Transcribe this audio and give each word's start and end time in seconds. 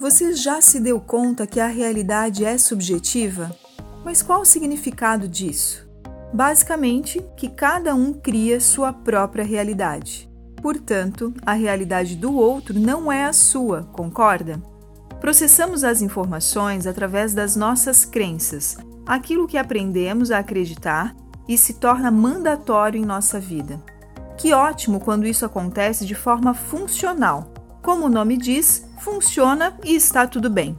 Você 0.00 0.34
já 0.34 0.60
se 0.60 0.80
deu 0.80 1.00
conta 1.00 1.46
que 1.46 1.60
a 1.60 1.68
realidade 1.68 2.44
é 2.44 2.58
subjetiva? 2.58 3.56
Mas 4.04 4.22
qual 4.22 4.40
o 4.40 4.44
significado 4.44 5.28
disso? 5.28 5.88
Basicamente, 6.32 7.24
que 7.36 7.48
cada 7.48 7.94
um 7.94 8.12
cria 8.12 8.58
sua 8.58 8.92
própria 8.92 9.44
realidade. 9.44 10.28
Portanto, 10.60 11.32
a 11.46 11.52
realidade 11.52 12.16
do 12.16 12.36
outro 12.36 12.78
não 12.78 13.10
é 13.10 13.24
a 13.24 13.32
sua, 13.32 13.84
concorda? 13.92 14.60
Processamos 15.20 15.84
as 15.84 16.02
informações 16.02 16.86
através 16.86 17.32
das 17.32 17.54
nossas 17.54 18.04
crenças, 18.04 18.76
aquilo 19.06 19.46
que 19.46 19.56
aprendemos 19.56 20.32
a 20.32 20.38
acreditar 20.38 21.14
e 21.48 21.56
se 21.56 21.74
torna 21.74 22.10
mandatório 22.10 23.00
em 23.00 23.06
nossa 23.06 23.38
vida. 23.38 23.80
Que 24.36 24.52
ótimo 24.52 24.98
quando 24.98 25.26
isso 25.26 25.46
acontece 25.46 26.04
de 26.04 26.16
forma 26.16 26.52
funcional. 26.52 27.53
Como 27.84 28.06
o 28.06 28.08
nome 28.08 28.38
diz, 28.38 28.88
funciona 28.98 29.76
e 29.84 29.94
está 29.94 30.26
tudo 30.26 30.48
bem. 30.48 30.74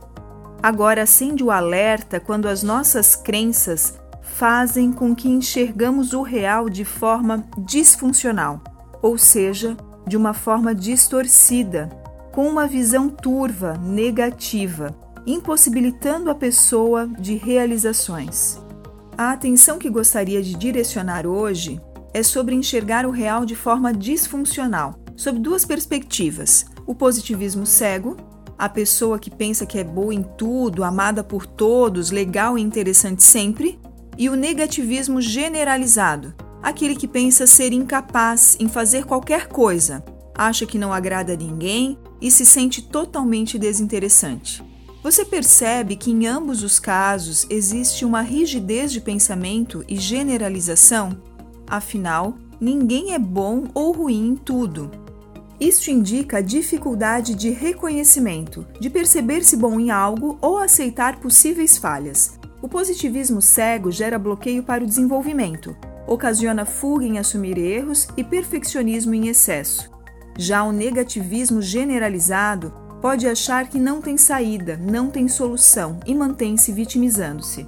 Agora 0.63 1.03
acende 1.03 1.43
o 1.43 1.51
alerta 1.51 2.19
quando 2.19 2.47
as 2.47 2.63
nossas 2.63 3.15
crenças 3.15 3.93
fazem 4.23 4.91
com 4.91 5.13
que 5.13 5.29
enxergamos 5.29 6.13
o 6.13 6.23
real 6.23 6.67
de 6.67 6.83
forma 6.83 7.45
disfuncional, 7.59 8.59
ou 9.03 9.19
seja, 9.19 9.77
de 10.07 10.17
uma 10.17 10.33
forma 10.33 10.73
distorcida, 10.73 11.89
com 12.31 12.47
uma 12.47 12.65
visão 12.65 13.07
turva, 13.07 13.77
negativa, 13.77 14.89
impossibilitando 15.27 16.31
a 16.31 16.35
pessoa 16.35 17.07
de 17.19 17.35
realizações. 17.35 18.59
A 19.15 19.31
atenção 19.31 19.77
que 19.77 19.91
gostaria 19.91 20.41
de 20.41 20.55
direcionar 20.55 21.27
hoje 21.27 21.79
é 22.15 22.23
sobre 22.23 22.55
enxergar 22.55 23.05
o 23.05 23.11
real 23.11 23.45
de 23.45 23.55
forma 23.55 23.93
disfuncional, 23.93 24.95
sob 25.15 25.37
duas 25.37 25.63
perspectivas: 25.63 26.65
o 26.85 26.93
positivismo 26.93 27.65
cego, 27.65 28.15
a 28.57 28.69
pessoa 28.69 29.19
que 29.19 29.29
pensa 29.29 29.65
que 29.65 29.77
é 29.77 29.83
boa 29.83 30.13
em 30.13 30.23
tudo, 30.23 30.83
amada 30.83 31.23
por 31.23 31.45
todos, 31.45 32.11
legal 32.11 32.57
e 32.57 32.61
interessante 32.61 33.23
sempre, 33.23 33.79
e 34.17 34.29
o 34.29 34.35
negativismo 34.35 35.19
generalizado, 35.19 36.33
aquele 36.63 36.95
que 36.95 37.07
pensa 37.07 37.45
ser 37.45 37.73
incapaz 37.73 38.55
em 38.59 38.69
fazer 38.69 39.05
qualquer 39.05 39.47
coisa, 39.47 40.03
acha 40.33 40.65
que 40.65 40.77
não 40.77 40.93
agrada 40.93 41.33
a 41.33 41.37
ninguém 41.37 41.97
e 42.21 42.31
se 42.31 42.45
sente 42.45 42.81
totalmente 42.81 43.59
desinteressante. 43.59 44.63
Você 45.03 45.23
percebe 45.23 45.95
que 45.95 46.09
em 46.09 46.25
ambos 46.25 46.63
os 46.63 46.79
casos 46.79 47.45
existe 47.49 48.03
uma 48.03 48.21
rigidez 48.21 48.91
de 48.91 48.99
pensamento 48.99 49.85
e 49.87 49.97
generalização? 49.97 51.21
Afinal, 51.67 52.35
ninguém 52.59 53.13
é 53.13 53.19
bom 53.19 53.65
ou 53.73 53.91
ruim 53.91 54.29
em 54.29 54.35
tudo. 54.35 54.89
Isso 55.59 55.89
indica 55.89 56.43
dificuldade 56.43 57.33
de 57.33 57.49
reconhecimento, 57.49 58.67
de 58.79 58.89
perceber-se 58.89 59.55
bom 59.55 59.79
em 59.79 59.89
algo 59.89 60.37
ou 60.41 60.57
aceitar 60.57 61.19
possíveis 61.19 61.77
falhas. 61.77 62.37
O 62.61 62.67
positivismo 62.67 63.41
cego 63.41 63.91
gera 63.91 64.19
bloqueio 64.19 64.63
para 64.63 64.83
o 64.83 64.87
desenvolvimento, 64.87 65.75
ocasiona 66.07 66.65
fuga 66.65 67.05
em 67.05 67.17
assumir 67.17 67.57
erros 67.57 68.07
e 68.17 68.23
perfeccionismo 68.23 69.13
em 69.13 69.27
excesso. 69.27 69.89
Já 70.37 70.63
o 70.63 70.73
negativismo 70.73 71.61
generalizado 71.61 72.73
pode 73.01 73.25
achar 73.27 73.69
que 73.69 73.79
não 73.79 74.01
tem 74.01 74.17
saída, 74.17 74.75
não 74.75 75.09
tem 75.09 75.27
solução 75.27 75.99
e 76.05 76.13
mantém-se 76.13 76.71
vitimizando-se. 76.73 77.65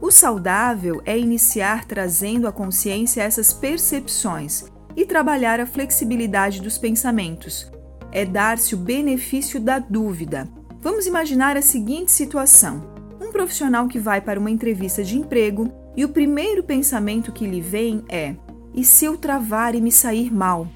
O 0.00 0.10
saudável 0.10 1.02
é 1.04 1.18
iniciar 1.18 1.84
trazendo 1.84 2.46
à 2.46 2.52
consciência 2.52 3.22
essas 3.22 3.52
percepções 3.52 4.64
e 4.96 5.04
trabalhar 5.04 5.60
a 5.60 5.66
flexibilidade 5.66 6.60
dos 6.60 6.78
pensamentos. 6.78 7.70
É 8.10 8.24
dar-se 8.24 8.74
o 8.74 8.78
benefício 8.78 9.60
da 9.60 9.78
dúvida. 9.78 10.48
Vamos 10.80 11.06
imaginar 11.06 11.56
a 11.56 11.62
seguinte 11.62 12.10
situação: 12.10 12.82
um 13.20 13.30
profissional 13.30 13.86
que 13.86 13.98
vai 13.98 14.20
para 14.20 14.40
uma 14.40 14.50
entrevista 14.50 15.04
de 15.04 15.18
emprego 15.18 15.70
e 15.96 16.04
o 16.04 16.08
primeiro 16.08 16.62
pensamento 16.62 17.30
que 17.30 17.46
lhe 17.46 17.60
vem 17.60 18.04
é: 18.08 18.34
e 18.74 18.84
se 18.84 19.04
eu 19.04 19.16
travar 19.16 19.74
e 19.74 19.80
me 19.80 19.92
sair 19.92 20.32
mal? 20.32 20.68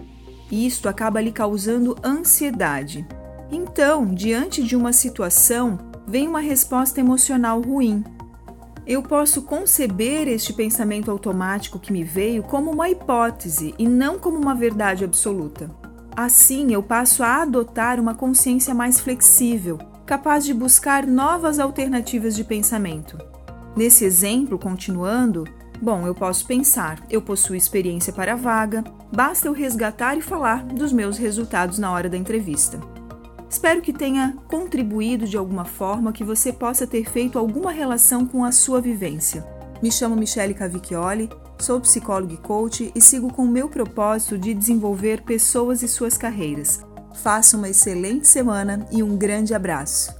Isto 0.50 0.88
acaba 0.88 1.20
lhe 1.20 1.30
causando 1.30 1.96
ansiedade. 2.04 3.06
Então, 3.52 4.06
diante 4.06 4.62
de 4.62 4.74
uma 4.76 4.92
situação, 4.92 5.78
vem 6.06 6.26
uma 6.26 6.40
resposta 6.40 6.98
emocional 7.00 7.60
ruim, 7.60 8.02
eu 8.86 9.02
posso 9.02 9.42
conceber 9.42 10.26
este 10.28 10.52
pensamento 10.52 11.10
automático 11.10 11.78
que 11.78 11.92
me 11.92 12.02
veio 12.02 12.42
como 12.42 12.70
uma 12.70 12.88
hipótese 12.88 13.74
e 13.78 13.86
não 13.86 14.18
como 14.18 14.38
uma 14.38 14.54
verdade 14.54 15.04
absoluta. 15.04 15.70
Assim, 16.16 16.72
eu 16.72 16.82
passo 16.82 17.22
a 17.22 17.42
adotar 17.42 18.00
uma 18.00 18.14
consciência 18.14 18.74
mais 18.74 18.98
flexível, 18.98 19.78
capaz 20.04 20.44
de 20.44 20.52
buscar 20.52 21.06
novas 21.06 21.58
alternativas 21.58 22.34
de 22.34 22.42
pensamento. 22.42 23.16
Nesse 23.76 24.04
exemplo, 24.04 24.58
continuando, 24.58 25.44
bom, 25.80 26.06
eu 26.06 26.14
posso 26.14 26.46
pensar, 26.46 27.00
eu 27.08 27.22
possuo 27.22 27.54
experiência 27.54 28.12
para 28.12 28.32
a 28.32 28.36
vaga, 28.36 28.82
basta 29.14 29.46
eu 29.46 29.52
resgatar 29.52 30.16
e 30.16 30.20
falar 30.20 30.64
dos 30.64 30.92
meus 30.92 31.16
resultados 31.16 31.78
na 31.78 31.92
hora 31.92 32.08
da 32.08 32.16
entrevista. 32.16 32.80
Espero 33.50 33.82
que 33.82 33.92
tenha 33.92 34.36
contribuído 34.46 35.26
de 35.26 35.36
alguma 35.36 35.64
forma, 35.64 36.12
que 36.12 36.22
você 36.22 36.52
possa 36.52 36.86
ter 36.86 37.10
feito 37.10 37.36
alguma 37.36 37.72
relação 37.72 38.24
com 38.24 38.44
a 38.44 38.52
sua 38.52 38.80
vivência. 38.80 39.44
Me 39.82 39.90
chamo 39.90 40.14
Michele 40.14 40.54
Cavicchioli, 40.54 41.28
sou 41.58 41.80
psicóloga 41.80 42.32
e 42.32 42.36
coach 42.36 42.92
e 42.94 43.00
sigo 43.00 43.32
com 43.32 43.42
o 43.42 43.50
meu 43.50 43.68
propósito 43.68 44.38
de 44.38 44.54
desenvolver 44.54 45.22
pessoas 45.22 45.82
e 45.82 45.88
suas 45.88 46.16
carreiras. 46.16 46.80
Faça 47.24 47.56
uma 47.56 47.68
excelente 47.68 48.28
semana 48.28 48.86
e 48.92 49.02
um 49.02 49.16
grande 49.16 49.52
abraço. 49.52 50.19